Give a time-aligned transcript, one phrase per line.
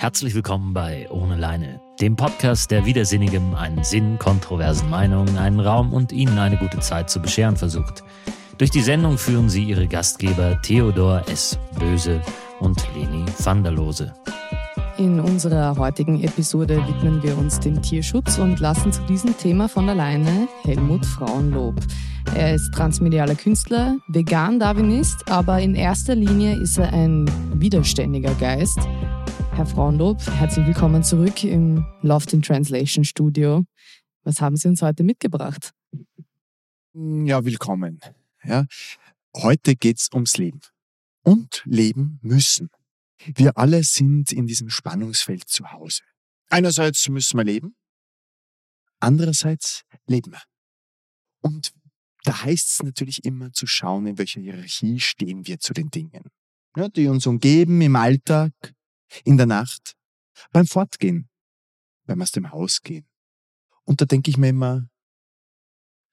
[0.00, 5.92] Herzlich willkommen bei Ohne Leine, dem Podcast, der widersinnigem einen Sinn, kontroversen Meinungen, einen Raum
[5.92, 8.02] und Ihnen eine gute Zeit zu bescheren versucht.
[8.56, 11.58] Durch die Sendung führen Sie Ihre Gastgeber Theodor S.
[11.78, 12.22] Böse
[12.60, 14.14] und Leni van der Lose.
[14.96, 19.86] In unserer heutigen Episode widmen wir uns dem Tierschutz und lassen zu diesem Thema von
[19.86, 21.74] alleine Helmut Frauenlob.
[22.34, 28.78] Er ist transmedialer Künstler, Vegan-Darwinist, aber in erster Linie ist er ein widerständiger Geist.
[29.60, 33.66] Herr Frauenlob, herzlich willkommen zurück im Loft in Translation Studio.
[34.22, 35.72] Was haben Sie uns heute mitgebracht?
[36.94, 38.00] Ja, willkommen.
[38.42, 38.64] Ja,
[39.36, 40.62] heute geht's ums Leben.
[41.24, 42.70] Und leben müssen.
[43.22, 46.04] Wir alle sind in diesem Spannungsfeld zu Hause.
[46.48, 47.76] Einerseits müssen wir leben,
[48.98, 50.42] andererseits leben wir.
[51.42, 51.72] Und
[52.24, 56.30] da heißt es natürlich immer zu schauen, in welcher Hierarchie stehen wir zu den Dingen,
[56.78, 58.54] ja, die uns umgeben im Alltag,
[59.24, 59.96] in der Nacht,
[60.52, 61.28] beim Fortgehen,
[62.06, 63.06] beim aus dem Haus gehen.
[63.84, 64.88] Und da denke ich mir immer,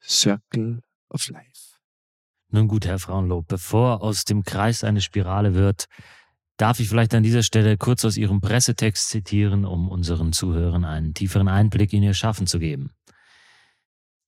[0.02, 1.78] Circle of Life.
[2.50, 5.88] Nun gut, Herr Frauenlob, bevor aus dem Kreis eine Spirale wird,
[6.56, 11.14] darf ich vielleicht an dieser Stelle kurz aus Ihrem Pressetext zitieren, um unseren Zuhörern einen
[11.14, 12.92] tieferen Einblick in Ihr Schaffen zu geben.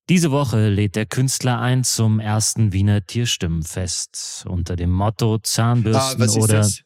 [0.10, 6.34] Diese Woche lädt der Künstler ein zum ersten Wiener Tierstimmenfest unter dem Motto Zahnbürsten ah,
[6.34, 6.58] oder.
[6.58, 6.82] Das?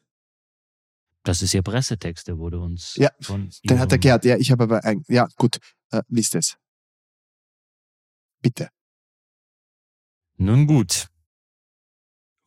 [1.24, 1.42] Das?
[1.42, 2.94] ist Ihr Pressetext, der wurde uns.
[2.96, 4.24] Ja, von den hat er gehört.
[4.24, 5.02] Ja, ich habe aber ein.
[5.08, 5.58] Ja, gut.
[5.90, 6.56] Äh, liest es.
[8.40, 8.68] Bitte.
[10.36, 11.08] Nun gut.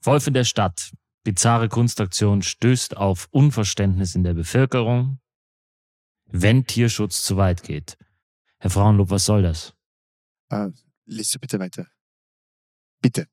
[0.03, 0.91] Wolf in der Stadt.
[1.23, 5.19] Bizarre Kunstaktion stößt auf Unverständnis in der Bevölkerung,
[6.25, 7.97] wenn Tierschutz zu weit geht.
[8.59, 9.73] Herr Frauenlob, was soll das?
[10.49, 10.69] Äh,
[11.05, 11.87] liest du bitte weiter.
[13.01, 13.27] Bitte.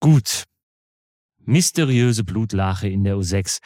[0.00, 0.44] Gut.
[1.38, 3.60] Mysteriöse Blutlache in der U6.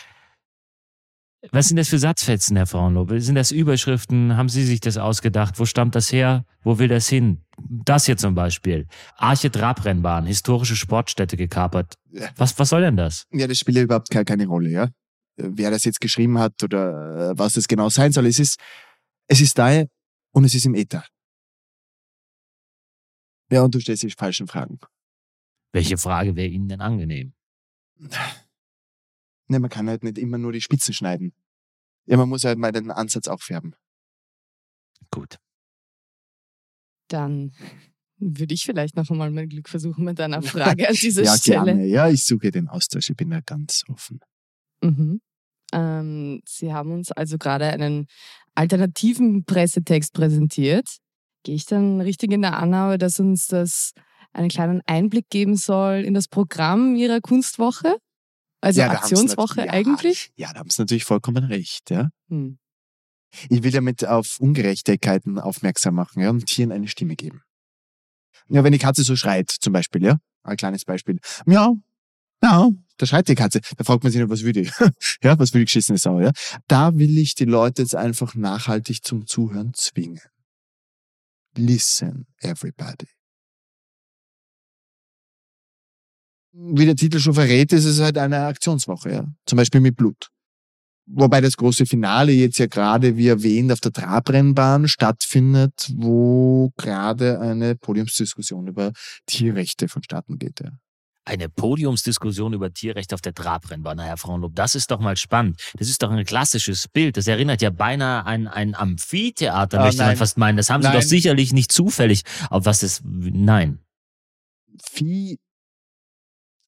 [1.51, 3.11] Was sind das für Satzfetzen, Herr Frauenlob?
[3.17, 4.37] Sind das Überschriften?
[4.37, 5.59] Haben Sie sich das ausgedacht?
[5.59, 6.45] Wo stammt das her?
[6.63, 7.43] Wo will das hin?
[7.59, 8.87] Das hier zum Beispiel.
[9.17, 11.95] Arche Trabrennbahn, historische Sportstätte gekapert.
[12.37, 13.27] Was, was soll denn das?
[13.33, 14.89] Ja, das spielt ja überhaupt keine Rolle, ja.
[15.37, 18.27] Wer das jetzt geschrieben hat oder äh, was das genau sein soll.
[18.27, 18.61] Es ist,
[19.27, 19.85] es ist da
[20.33, 21.05] und es ist im Äther.
[23.51, 24.79] Ja, und du stellst die falschen Fragen.
[25.73, 27.33] Welche Frage wäre Ihnen denn angenehm?
[29.53, 31.35] Ne, man kann halt nicht immer nur die Spitzen schneiden.
[32.07, 33.75] Ja, man muss halt mal den Ansatz auch färben.
[35.11, 35.37] Gut.
[37.09, 37.53] Dann
[38.17, 41.65] würde ich vielleicht noch einmal mein Glück versuchen mit einer Frage an dieser ja, Stelle.
[41.67, 41.87] Gerne.
[41.87, 43.11] Ja, ich suche den Austausch.
[43.11, 44.21] Ich bin da ganz offen.
[44.83, 45.21] Mhm.
[45.75, 48.07] Ähm, Sie haben uns also gerade einen
[48.55, 50.97] alternativen Pressetext präsentiert.
[51.43, 53.93] Gehe ich dann richtig in der Annahme, dass uns das
[54.33, 57.99] einen kleinen Einblick geben soll in das Programm Ihrer Kunstwoche?
[58.63, 60.33] Also ja, Aktionswoche ja, eigentlich?
[60.37, 61.91] Ja, da haben Sie natürlich vollkommen recht.
[61.91, 62.11] Ja.
[62.29, 62.59] Hm.
[63.49, 67.43] Ich will damit auf Ungerechtigkeiten aufmerksam machen ja, und Tieren eine Stimme geben.
[68.49, 71.19] Ja, wenn die Katze so schreit, zum Beispiel, ja, ein kleines Beispiel.
[71.47, 71.73] Ja,
[72.43, 73.61] ja, da schreit die Katze.
[73.77, 74.71] Da fragt man sich, was will die?
[75.23, 76.31] ja, was will die geschissene Sau, ja?
[76.69, 80.21] Da will ich die Leute jetzt einfach nachhaltig zum Zuhören zwingen.
[81.57, 83.09] Listen, everybody.
[86.53, 89.25] Wie der Titel schon verrät, ist es halt eine Aktionswoche, ja.
[89.47, 90.29] Zum Beispiel mit Blut.
[91.07, 97.41] Wobei das große Finale jetzt ja gerade, wie erwähnt, auf der Trabrennbahn stattfindet, wo gerade
[97.41, 98.93] eine Podiumsdiskussion über
[99.27, 100.71] Tierrechte vonstatten geht, ja.
[101.25, 104.57] Eine Podiumsdiskussion über Tierrecht auf der Trabrennbahn, Herr Frauenlob.
[104.57, 105.61] Das ist doch mal spannend.
[105.79, 107.17] Das ist doch ein klassisches Bild.
[107.17, 110.09] Das erinnert ja beinahe an ein Amphitheater, oh, möchte nein.
[110.09, 110.57] man fast meinen.
[110.57, 110.97] Das haben Sie nein.
[110.97, 112.23] doch sicherlich nicht zufällig.
[112.51, 113.79] Auf was ist, nein.
[114.83, 115.39] Vieh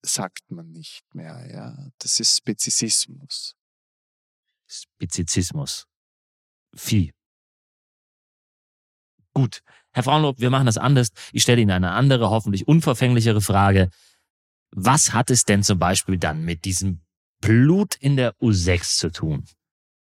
[0.04, 1.88] sagt man nicht mehr, ja.
[1.98, 3.54] Das ist Spezizismus.
[4.66, 5.86] Spezizismus.
[6.74, 7.12] Vieh.
[9.32, 9.62] Gut.
[9.92, 11.08] Herr Frauenlob, wir machen das anders.
[11.32, 13.90] Ich stelle Ihnen eine andere, hoffentlich unverfänglichere Frage.
[14.70, 17.00] Was hat es denn zum Beispiel dann mit diesem
[17.40, 19.44] Blut in der U6 zu tun?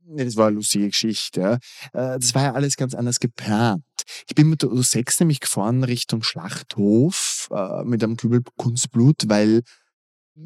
[0.07, 1.41] Das war eine lustige Geschichte.
[1.41, 2.15] Ja.
[2.15, 3.85] Äh, das war ja alles ganz anders geplant.
[4.29, 9.63] Ich bin mit der U6 nämlich gefahren Richtung Schlachthof äh, mit einem Kübel Kunstblut, weil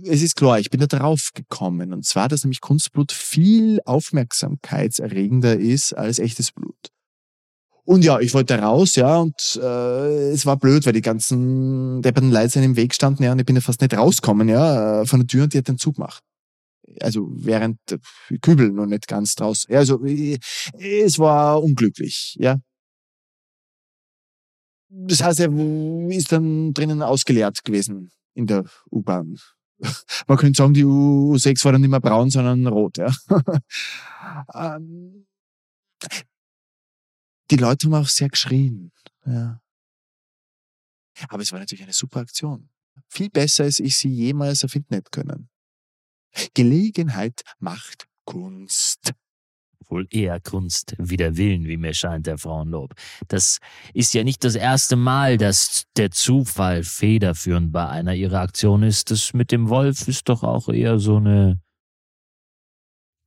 [0.04, 1.92] es ist klar, ich bin da drauf gekommen.
[1.92, 6.90] Und zwar, dass nämlich Kunstblut viel aufmerksamkeitserregender ist als echtes Blut.
[7.84, 12.30] Und ja, ich wollte raus, ja, und äh, es war blöd, weil die ganzen depperten
[12.30, 15.20] Leute im Weg standen, ja, und ich bin ja fast nicht rausgekommen, ja, äh, von
[15.20, 16.22] der Tür und die hat den Zug gemacht.
[17.00, 17.98] Also während äh,
[18.42, 19.72] Kübel noch nicht ganz draußen.
[19.72, 20.38] Ja, also äh,
[20.78, 22.58] es war unglücklich, ja.
[24.88, 25.52] Das heißt, er
[26.10, 29.38] ist dann drinnen ausgeleert gewesen in der U-Bahn.
[30.26, 32.98] Man könnte sagen, die U6 war dann nicht mehr braun, sondern rot.
[32.98, 33.12] Ja.
[34.54, 35.26] Ähm,
[37.50, 38.92] die Leute haben auch sehr geschrien.
[39.24, 39.60] Ja.
[41.28, 42.68] Aber es war natürlich eine super Aktion.
[43.08, 45.48] Viel besser, als ich sie jemals erfinden hätte können.
[46.54, 49.12] Gelegenheit macht Kunst
[49.86, 52.94] wohl eher Kunst wider Willen, wie mir scheint, der Frauenlob.
[53.28, 53.58] Das
[53.94, 59.10] ist ja nicht das erste Mal, dass der Zufall federführend bei einer ihrer Aktionen ist.
[59.10, 61.60] Das mit dem Wolf ist doch auch eher so eine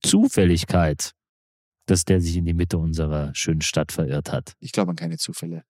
[0.03, 1.13] Zufälligkeit,
[1.85, 4.55] dass der sich in die Mitte unserer schönen Stadt verirrt hat.
[4.59, 5.63] Ich glaube an keine Zufälle.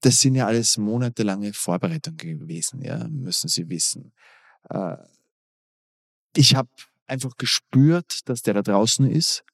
[0.00, 4.12] Das sind ja alles monatelange Vorbereitungen gewesen, ja, müssen Sie wissen.
[4.70, 4.96] Äh,
[6.36, 6.68] ich habe
[7.08, 9.44] einfach gespürt, dass der da draußen ist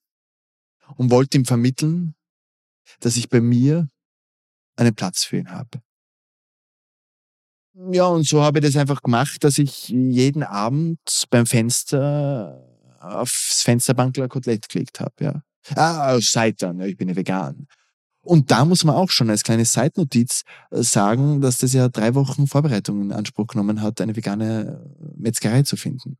[0.97, 2.15] und wollte ihm vermitteln,
[2.99, 3.87] dass ich bei mir
[4.75, 5.81] einen Platz für ihn habe.
[7.91, 12.61] Ja, und so habe ich das einfach gemacht, dass ich jeden Abend beim Fenster
[12.99, 15.41] aufs Fensterbankler Kotelett gelegt habe, ja.
[15.75, 17.67] Ah, Seitan, ja, ich bin ja vegan.
[18.21, 22.15] Und da muss man auch schon als kleine Seitnotiz äh, sagen, dass das ja drei
[22.15, 24.83] Wochen Vorbereitung in Anspruch genommen hat, eine vegane
[25.15, 26.17] Metzgerei zu finden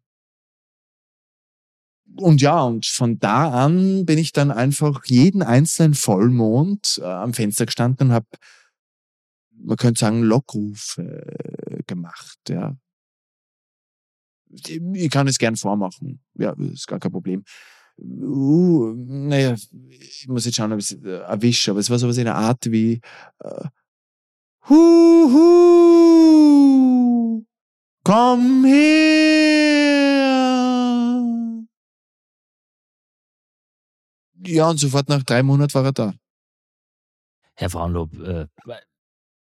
[2.18, 7.34] und ja, und von da an bin ich dann einfach jeden einzelnen Vollmond äh, am
[7.34, 8.28] Fenster gestanden und habe,
[9.58, 12.40] man könnte sagen, Lockrufe äh, gemacht.
[12.50, 12.78] Ja.
[14.50, 16.22] Ich kann es gern vormachen.
[16.36, 17.44] Ja, ist gar kein Problem.
[17.98, 19.56] Uh, naja,
[19.90, 22.36] ich muss jetzt schauen, ob ich es äh, erwische, aber es war sowas in der
[22.36, 23.00] Art wie
[23.40, 23.66] äh,
[24.68, 25.46] Hu, hu,
[28.04, 30.55] komm her.
[34.46, 36.14] Ja, und sofort nach drei Monaten war er da.
[37.56, 38.48] Herr Frauenlob, äh,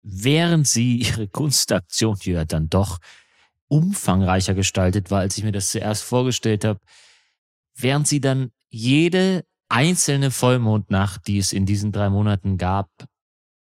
[0.02, 3.00] während Sie Ihre Kunstaktion, die ja dann doch
[3.68, 6.80] umfangreicher gestaltet war, als ich mir das zuerst vorgestellt habe,
[7.76, 12.90] während Sie dann jede einzelne Vollmondnacht, die es in diesen drei Monaten gab,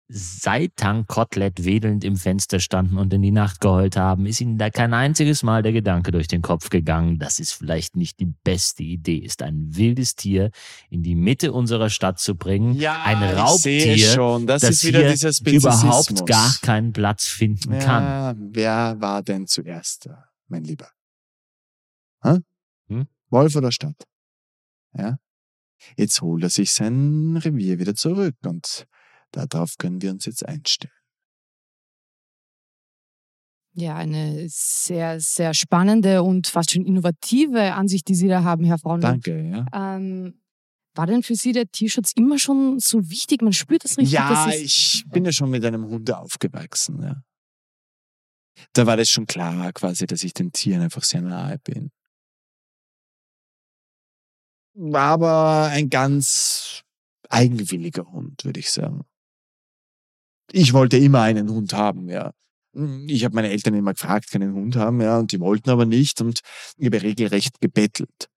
[0.09, 4.95] Seitan-Kotelett wedelnd im Fenster standen und in die Nacht geheult haben, ist ihnen da kein
[4.95, 9.19] einziges Mal der Gedanke durch den Kopf gegangen, dass es vielleicht nicht die beste Idee
[9.19, 10.51] ist, ein wildes Tier
[10.91, 12.75] in die Mitte unserer Stadt zu bringen.
[12.75, 14.47] Ja, ein Raubtier, schon.
[14.47, 18.51] Das, das ist wieder hier überhaupt gar keinen Platz finden ja, kann.
[18.53, 20.09] Wer war denn zuerst,
[20.47, 20.89] mein Lieber?
[22.23, 22.39] Hä?
[22.89, 23.09] Hm?
[23.31, 24.05] Wolf oder Stadt?
[24.93, 25.19] Ja?
[25.97, 28.87] Jetzt holt er sich sein Revier wieder zurück und
[29.33, 30.93] Darauf können wir uns jetzt einstellen.
[33.79, 38.79] Ja, eine sehr, sehr spannende und fast schon innovative Ansicht, die Sie da haben, Herr
[38.79, 39.03] Frauen.
[39.03, 39.67] Danke, ja.
[39.75, 40.41] Ähm,
[40.95, 43.43] war denn für Sie der Tierschutz immer schon so wichtig?
[43.43, 44.15] Man spürt das richtig.
[44.15, 47.03] Ja, ich bin ja schon mit einem Hund aufgewachsen.
[47.03, 47.23] Ja.
[48.73, 51.91] Da war das schon klar, quasi, dass ich den Tieren einfach sehr nahe bin.
[54.73, 56.83] War aber ein ganz
[57.29, 59.05] eigenwilliger Hund, würde ich sagen
[60.53, 62.33] ich wollte immer einen Hund haben, ja.
[63.07, 66.21] Ich habe meine Eltern immer gefragt, keinen Hund haben, ja, und die wollten aber nicht
[66.21, 66.41] und
[66.77, 68.29] ich habe regelrecht gebettelt.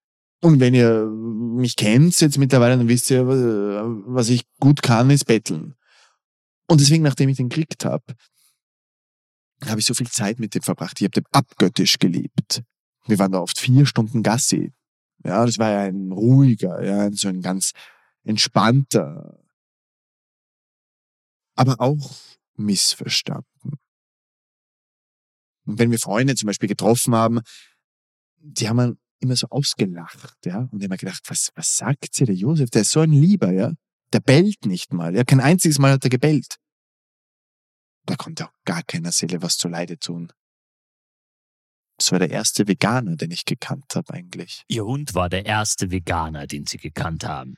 [0.41, 5.25] Und wenn ihr mich kennt jetzt mittlerweile, dann wisst ihr, was ich gut kann, ist
[5.25, 5.75] betteln.
[6.67, 8.05] Und deswegen, nachdem ich den gekriegt habe,
[9.65, 11.01] habe ich so viel Zeit mit dem verbracht.
[11.01, 12.63] Ich habe den abgöttisch geliebt.
[13.07, 14.71] Wir waren da oft vier Stunden Gassi.
[15.25, 17.73] Ja, das war ja ein ruhiger, ja, so ein ganz
[18.23, 19.37] entspannter,
[21.59, 22.15] aber auch
[22.55, 23.77] missverstanden.
[25.65, 27.41] Und wenn wir Freunde zum Beispiel getroffen haben,
[28.37, 32.69] die haben immer so ausgelacht, ja, und immer gedacht, was, was sagt sie, der Josef,
[32.69, 33.73] der ist so ein Lieber, ja,
[34.13, 36.55] der bellt nicht mal, ja, kein einziges Mal hat er gebellt.
[38.05, 40.31] Da konnte auch gar keiner Seele was zu Leide tun.
[41.97, 44.63] Das war der erste Veganer, den ich gekannt habe eigentlich.
[44.69, 47.55] Ihr Hund war der erste Veganer, den Sie gekannt haben.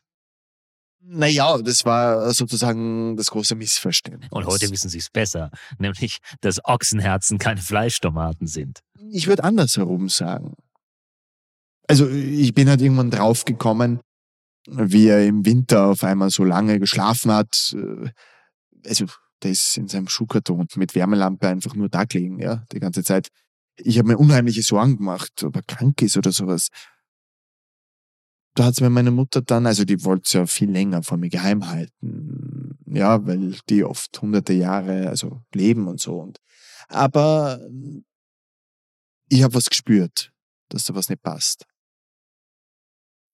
[1.04, 4.32] Naja, das war sozusagen das große Missverständnis.
[4.32, 8.82] Und heute wissen Sie es besser, nämlich, dass Ochsenherzen keine Fleischtomaten sind.
[9.10, 10.56] Ich würde andersherum sagen.
[11.88, 14.00] Also ich bin halt irgendwann draufgekommen,
[14.68, 17.76] wie er im Winter auf einmal so lange geschlafen hat.
[18.86, 19.06] Also
[19.44, 23.30] der ist in seinem Schuhkarton mit Wärmelampe einfach nur da gelegen, ja, die ganze Zeit.
[23.76, 26.68] Ich habe mir unheimliche Sorgen gemacht, ob er krank ist oder sowas
[28.54, 31.30] da hat mir meine Mutter dann, also die wollte es ja viel länger von mir
[31.30, 36.20] geheim halten, ja, weil die oft hunderte Jahre, also leben und so.
[36.20, 36.40] Und,
[36.90, 37.60] aber
[39.30, 40.34] ich habe was gespürt,
[40.70, 41.66] dass da was nicht passt.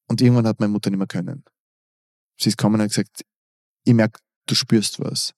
[0.07, 1.43] Und irgendwann hat meine Mutter nicht mehr können.
[2.39, 3.25] Sie ist gekommen und hat gesagt,
[3.83, 5.33] ich merke, du spürst was.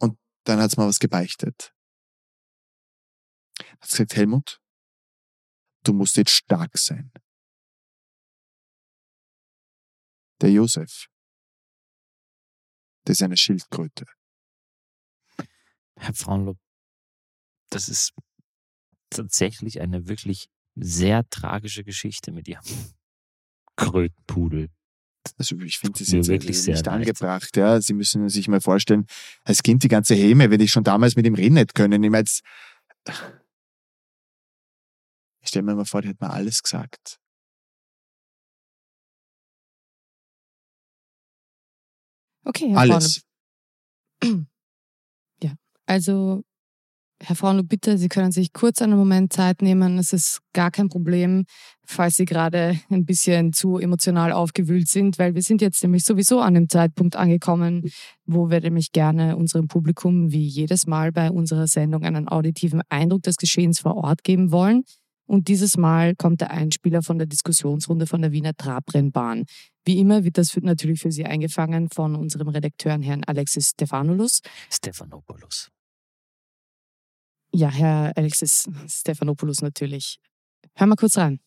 [0.00, 1.72] Und dann hat sie mal was gebeichtet.
[3.80, 4.60] Hat gesagt, Helmut,
[5.84, 7.12] du musst jetzt stark sein.
[10.40, 11.06] Der Josef,
[13.04, 14.06] das ist eine Schildkröte.
[15.96, 16.58] Herr Frauenlob,
[17.70, 18.12] das ist
[19.10, 22.64] tatsächlich eine wirklich sehr tragische Geschichte mit ihrem
[23.76, 24.70] Krötenpudel.
[25.38, 27.56] Also ich finde das jetzt wirklich sehr nicht angebracht.
[27.56, 27.80] Ja.
[27.80, 29.06] Sie müssen sich mal vorstellen,
[29.44, 32.02] als Kind die ganze Häme, wenn ich schon damals mit ihm reden hätte können.
[32.02, 32.42] Ich meine, jetzt,
[35.44, 37.18] ich stelle mir mal vor, die hat mir alles gesagt.
[42.46, 43.22] Okay, Herr Alles.
[44.22, 44.46] Frauenlob.
[45.42, 45.54] Ja,
[45.86, 46.42] also
[47.20, 49.98] Herr Frauenlob, bitte, Sie können sich kurz einen Moment Zeit nehmen.
[49.98, 51.44] Es ist gar kein Problem,
[51.86, 56.40] falls Sie gerade ein bisschen zu emotional aufgewühlt sind, weil wir sind jetzt nämlich sowieso
[56.40, 57.90] an dem Zeitpunkt angekommen,
[58.26, 63.22] wo wir nämlich gerne unserem Publikum wie jedes Mal bei unserer Sendung einen auditiven Eindruck
[63.22, 64.84] des Geschehens vor Ort geben wollen.
[65.26, 69.44] Und dieses Mal kommt der Einspieler von der Diskussionsrunde von der Wiener Trabrennbahn.
[69.84, 74.40] Wie immer wird das natürlich für Sie eingefangen von unserem Redakteur Herrn Alexis Stefanoulos.
[74.70, 75.70] Stephanopoulos.
[77.52, 80.18] Ja, Herr Alexis Stefanopoulos natürlich.
[80.74, 81.40] Hör mal kurz rein.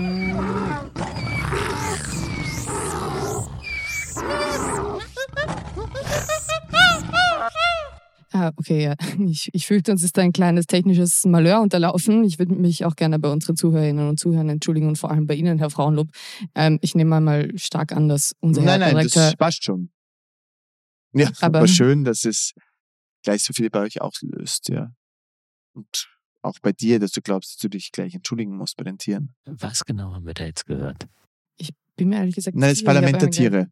[8.31, 8.95] Ah, okay, ja.
[9.19, 12.23] Ich, ich fürchte, uns ist da ein kleines technisches Malheur unterlaufen.
[12.23, 15.33] Ich würde mich auch gerne bei unseren Zuhörerinnen und Zuhörern entschuldigen und vor allem bei
[15.35, 16.09] Ihnen, Herr Frauenlob.
[16.55, 19.23] Ähm, ich nehme mal- stark an, dass unser nein, Herr nein, Direktor...
[19.23, 19.89] das passt schon.
[21.13, 22.53] Ja, Aber- aber schön, dass es
[23.23, 24.93] gleich so viele bei euch auslöst, ja.
[25.73, 26.07] Und
[26.41, 29.33] auch bei dir, dass du glaubst, dass du dich gleich entschuldigen musst bei den Tieren.
[29.45, 31.07] Was genau haben wir da jetzt gehört?
[31.99, 33.69] bin mir ehrlich gesagt Nein, das ich Parlament der Tiere.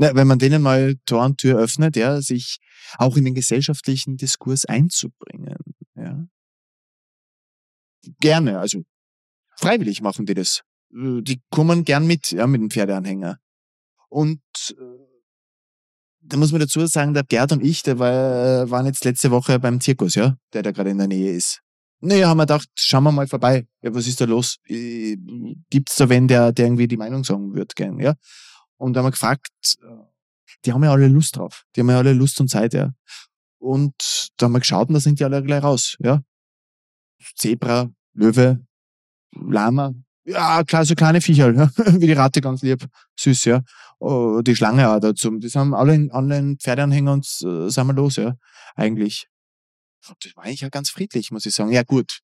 [0.00, 2.58] Na, wenn man denen mal Tor und Tür öffnet, ja, sich
[2.96, 5.58] auch in den gesellschaftlichen Diskurs einzubringen,
[5.94, 6.26] ja.
[8.18, 8.80] Gerne, also
[9.58, 10.62] freiwillig machen die das.
[10.94, 13.40] Äh, Die kommen gern mit, ja, mit dem Pferdeanhänger.
[14.08, 14.40] Und
[14.70, 14.74] äh,
[16.22, 19.58] da muss man dazu sagen, der Gerd und ich, der war, waren jetzt letzte Woche
[19.58, 21.60] beim Zirkus, ja, der da gerade in der Nähe ist.
[22.00, 23.66] Naja, haben wir gedacht, schauen wir mal vorbei.
[23.82, 24.56] Ja, was ist da los?
[24.66, 25.18] Äh,
[25.68, 28.14] Gibt's da wen, der, der irgendwie die Meinung sagen wird, gern, ja?
[28.80, 29.48] Und da haben wir gefragt,
[29.82, 29.86] äh,
[30.64, 31.64] die haben ja alle Lust drauf.
[31.74, 32.92] Die haben ja alle Lust und Zeit, ja.
[33.58, 36.22] Und da haben wir geschaut und da sind die alle gleich raus, ja.
[37.36, 38.64] Zebra, Löwe,
[39.32, 39.92] Lama,
[40.24, 41.70] ja, klar, so kleine Viecher, ja.
[42.00, 42.86] wie die Ratte ganz lieb,
[43.18, 43.62] süß, ja.
[43.98, 45.30] Oh, die Schlange auch dazu.
[45.38, 48.36] Die haben alle in, alle in Pferdeanhänger und äh, sind wir los, ja.
[48.76, 49.28] Eigentlich.
[50.08, 51.72] Und das war eigentlich ja ganz friedlich, muss ich sagen.
[51.72, 52.20] Ja, gut.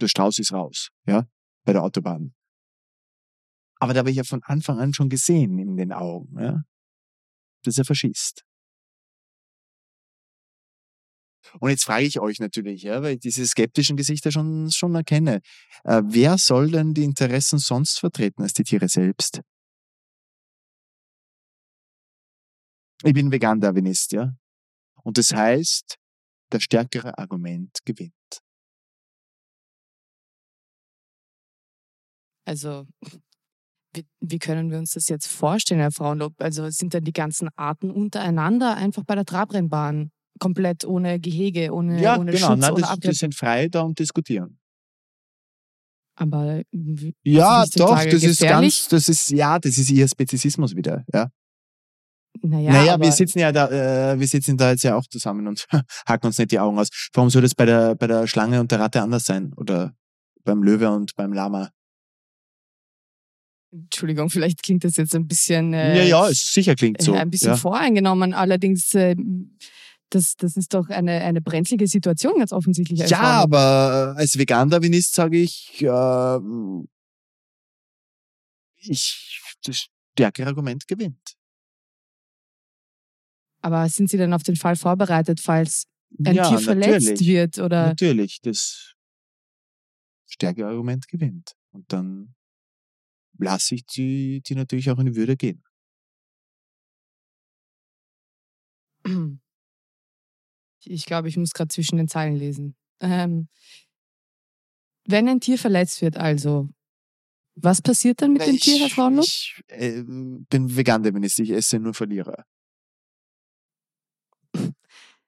[0.00, 1.26] Der Strauß ist raus, ja,
[1.64, 2.32] bei der Autobahn.
[3.82, 6.62] Aber da habe ich ja von Anfang an schon gesehen in den Augen, ja,
[7.64, 8.44] dass er verschießt.
[11.58, 15.40] Und jetzt frage ich euch natürlich, ja, weil ich diese skeptischen Gesichter schon, schon erkenne.
[15.82, 19.40] Äh, wer soll denn die Interessen sonst vertreten als die Tiere selbst?
[23.02, 24.32] Ich bin Vegan-Darwinist, ja.
[25.02, 25.96] Und das heißt,
[26.50, 28.12] das stärkere Argument gewinnt.
[32.46, 32.86] Also,
[33.94, 36.34] wie, wie können wir uns das jetzt vorstellen, Herr Frauenlob?
[36.38, 42.00] Also sind dann die ganzen Arten untereinander einfach bei der Trabrennbahn komplett ohne Gehege, ohne,
[42.00, 42.54] ja, ohne genau.
[42.54, 44.58] Schutz, ohne das, die sind frei da und diskutieren.
[46.14, 48.80] Aber wie- Ja, nicht doch, das ist gefährlich?
[48.80, 51.28] ganz, das ist, ja, das ist ihr Spezizismus wieder, ja.
[52.42, 55.66] naja, naja, wir sitzen ja da, äh, wir sitzen da jetzt ja auch zusammen und
[56.06, 56.88] hacken uns nicht die Augen aus.
[57.12, 59.52] Warum soll das bei der, bei der Schlange und der Ratte anders sein?
[59.56, 59.94] Oder
[60.44, 61.70] beim Löwe und beim Lama?
[63.72, 67.14] Entschuldigung, vielleicht klingt das jetzt ein bisschen, äh, ja, ja, sicher klingt so.
[67.14, 67.56] ein bisschen ja.
[67.56, 68.34] voreingenommen.
[68.34, 69.16] Allerdings, äh,
[70.10, 73.00] das, das ist doch eine, eine brenzlige Situation ganz offensichtlich.
[73.00, 73.54] Ja, Frauenlob.
[73.54, 76.38] aber äh, als Vegan-Darwinist sage ich, äh,
[78.76, 81.34] ich, das stärkere Argument gewinnt.
[83.62, 85.86] aber sind Sie denn auf den Fall vorbereitet, falls
[86.22, 88.92] ein ja, Tier verletzt wird oder Natürlich, das
[90.26, 91.52] stärkere Argument gewinnt.
[91.70, 92.34] Und dann
[93.42, 95.62] lasse ich die, die natürlich auch in die Würde gehen.
[100.84, 102.76] Ich glaube, ich muss gerade zwischen den Zeilen lesen.
[103.00, 103.48] Ähm,
[105.06, 106.68] wenn ein Tier verletzt wird, also,
[107.54, 109.24] was passiert dann mit Na, dem Tier, Herr Frauenlob?
[109.24, 112.44] Ich äh, bin Vegan-Feminist, ich esse nur Verlierer.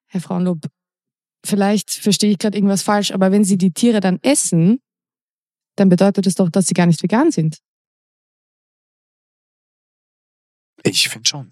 [0.07, 0.67] Herr Frauenlob,
[1.45, 4.81] vielleicht verstehe ich gerade irgendwas falsch, aber wenn sie die Tiere dann essen,
[5.77, 7.59] dann bedeutet das doch, dass sie gar nicht vegan sind.
[10.87, 11.51] Ich finde schon.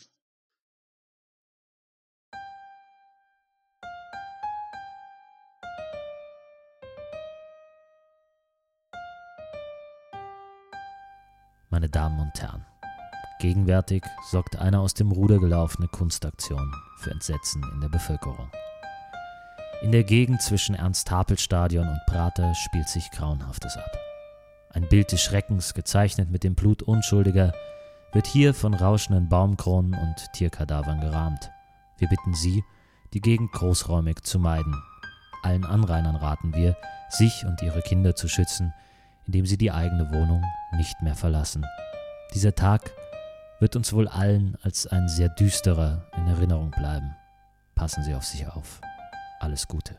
[11.71, 12.67] Meine Damen und Herren,
[13.41, 18.51] gegenwärtig sorgt eine aus dem Ruder gelaufene Kunstaktion für Entsetzen in der Bevölkerung.
[19.81, 23.99] In der Gegend zwischen Ernst-Hapel-Stadion und Prater spielt sich Grauenhaftes ab.
[24.69, 27.55] Ein Bild des Schreckens, gezeichnet mit dem Blut Unschuldiger,
[28.13, 31.51] wird hier von rauschenden Baumkronen und Tierkadavern gerahmt.
[31.99, 32.63] Wir bitten Sie,
[33.15, 34.75] die Gegend großräumig zu meiden.
[35.43, 36.77] Allen Anrainern raten wir,
[37.09, 38.73] sich und ihre Kinder zu schützen,
[39.27, 40.43] indem sie die eigene Wohnung
[40.77, 41.65] nicht mehr verlassen.
[42.35, 42.93] Dieser Tag
[43.61, 47.15] wird uns wohl allen als ein sehr düsterer in Erinnerung bleiben.
[47.75, 48.81] Passen Sie auf sich auf.
[49.41, 49.97] Alles Gute.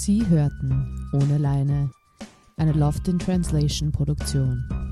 [0.00, 1.90] Sie hörten Ohne Leine,
[2.56, 4.87] eine Loft in Translation Produktion.